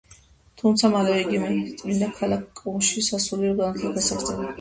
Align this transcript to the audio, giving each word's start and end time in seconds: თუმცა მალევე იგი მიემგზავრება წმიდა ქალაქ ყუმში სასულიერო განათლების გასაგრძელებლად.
თუმცა 0.59 0.89
მალევე 0.93 1.19
იგი 1.25 1.41
მიემგზავრება 1.43 1.81
წმიდა 1.81 2.07
ქალაქ 2.21 2.47
ყუმში 2.63 3.05
სასულიერო 3.09 3.53
განათლების 3.61 3.93
გასაგრძელებლად. 4.01 4.49